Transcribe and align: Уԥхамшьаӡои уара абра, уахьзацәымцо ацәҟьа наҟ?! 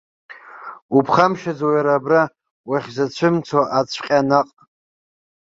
Уԥхамшьаӡои 0.97 1.73
уара 1.75 1.93
абра, 1.97 2.23
уахьзацәымцо 2.69 3.59
ацәҟьа 3.77 4.19
наҟ?! 4.29 4.49